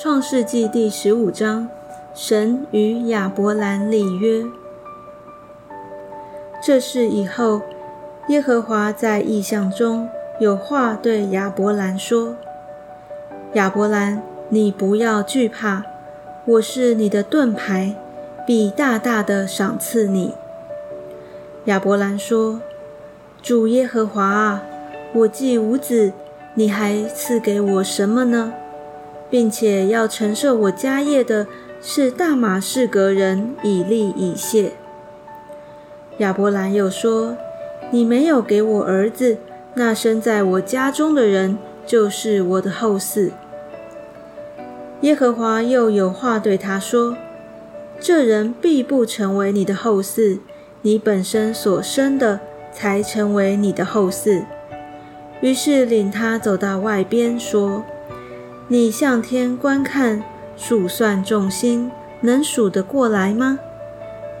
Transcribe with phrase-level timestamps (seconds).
[0.00, 1.68] 创世纪第十五章，
[2.14, 4.46] 神与亚伯兰立约。
[6.62, 7.62] 这事以后，
[8.28, 10.08] 耶和华在异象中
[10.38, 12.36] 有话对亚伯兰说
[13.54, 15.82] ：“亚伯兰，你不要惧怕，
[16.44, 17.96] 我是你的盾牌，
[18.46, 20.32] 必大大的赏赐你。”
[21.66, 22.60] 亚伯兰说
[23.42, 24.62] ：“主耶和华啊，
[25.12, 26.12] 我既无子，
[26.54, 28.52] 你还赐给我什么呢？”
[29.30, 31.46] 并且要承受我家业的
[31.82, 34.72] 是大马士革人以利以谢。
[36.18, 37.36] 亚伯兰又说
[37.92, 39.38] ：“你没有给我儿子，
[39.74, 43.30] 那生在我家中的人就是我的后嗣。”
[45.02, 47.16] 耶和华又有话对他说
[48.00, 50.40] ：“这人必不成为你的后嗣，
[50.82, 52.40] 你本身所生的
[52.72, 54.44] 才成为你的后嗣。”
[55.40, 57.84] 于是领他走到外边说。
[58.70, 60.22] 你向天观看，
[60.54, 63.58] 数算众星，能数得过来吗？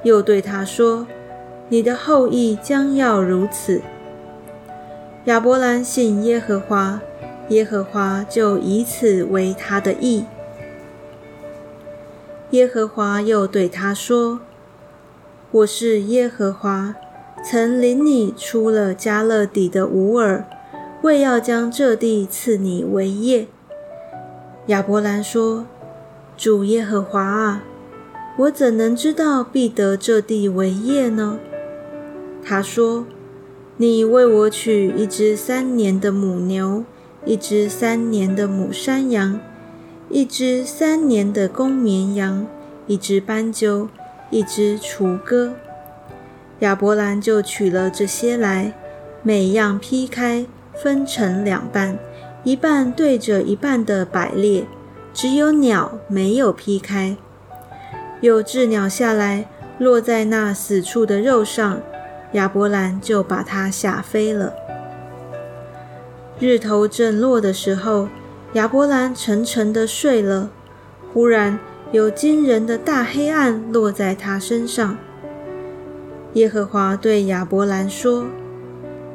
[0.02, 1.06] 又对他说
[1.70, 3.80] ：“你的后裔将要如此。”
[5.24, 7.00] 亚伯兰信耶和华，
[7.48, 10.26] 耶和华就以此为他的义。
[12.50, 14.40] 耶和华又对他说
[15.52, 16.94] ：“我是耶和华，
[17.42, 20.46] 曾领你出了加勒底的吾尔，
[21.00, 23.46] 为要将这地赐你为业。”
[24.68, 25.64] 亚伯兰说
[26.36, 27.64] ：“主耶和华啊，
[28.36, 31.38] 我怎能知道必得这地为业呢？”
[32.44, 33.06] 他说
[33.78, 36.84] ：“你为我取一只三年的母牛，
[37.24, 39.40] 一只三年的母山羊，
[40.10, 42.46] 一只三年的公绵羊，
[42.86, 43.88] 一只斑鸠，
[44.28, 45.54] 一只雏鸽。”
[46.60, 48.74] 亚伯兰就取了这些来，
[49.22, 51.98] 每样劈开，分成两半。
[52.44, 54.66] 一半对着一半的摆列，
[55.12, 57.16] 只有鸟没有劈开。
[58.20, 59.48] 有只鸟下来，
[59.78, 61.80] 落在那死处的肉上，
[62.32, 64.54] 亚伯兰就把它吓飞了。
[66.38, 68.08] 日头正落的时候，
[68.52, 70.50] 亚伯兰沉沉的睡了。
[71.12, 71.58] 忽然
[71.90, 74.96] 有惊人的大黑暗落在他身上。
[76.34, 78.26] 耶和华对亚伯兰说：“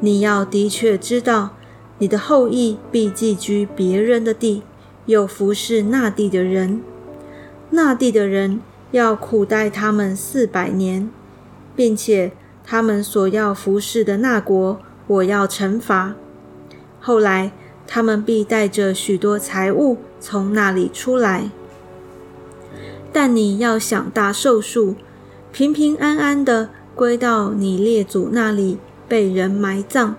[0.02, 1.52] 你要的确知道。”
[2.00, 4.64] 你的后裔必寄居别人的地，
[5.06, 6.81] 又服侍那地的人。
[7.70, 8.59] 那地的人
[8.92, 11.09] 要苦待他们四百年，
[11.76, 12.31] 并且
[12.64, 16.16] 他们所要服侍的那国，我要惩罚。
[17.00, 17.52] 后来
[17.88, 21.50] 他们必带着许多财物从那里出来。
[23.12, 24.96] 但你要想大寿数，
[25.52, 28.78] 平平安安的归到你列祖那里，
[29.08, 30.16] 被人埋葬。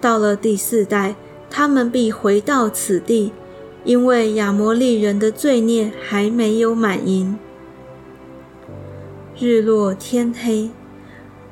[0.00, 1.14] 到了第四代，
[1.50, 3.32] 他们必回到此地，
[3.84, 7.38] 因为亚摩利人的罪孽还没有满盈。
[9.38, 10.70] 日落天黑，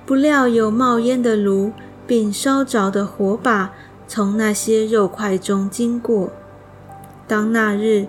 [0.07, 1.73] 不料有冒烟的炉，
[2.07, 3.73] 并烧着的火把
[4.07, 6.31] 从那些肉块中经过。
[7.27, 8.07] 当那日，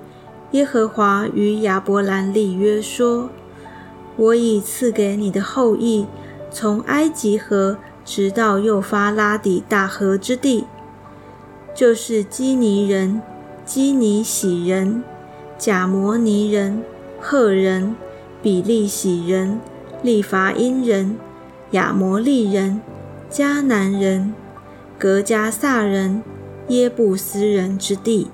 [0.51, 3.29] 耶和华与亚伯兰立约说
[4.15, 6.05] ：“我已赐给你的后裔，
[6.49, 10.65] 从埃及河。”直到幼发拉底大河之地，
[11.75, 13.21] 就是基尼人、
[13.65, 15.03] 基尼喜人、
[15.57, 16.83] 贾摩尼人、
[17.19, 17.95] 赫人、
[18.41, 19.59] 比利喜人、
[20.01, 21.17] 利伐因人、
[21.71, 22.81] 亚摩利人、
[23.29, 24.33] 迦南人、
[24.97, 26.23] 格加萨人、
[26.69, 28.31] 耶布斯人之地。